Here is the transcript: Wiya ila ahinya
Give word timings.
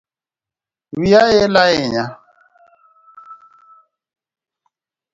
Wiya 0.99 1.21
ila 1.43 1.61
ahinya 1.67 2.03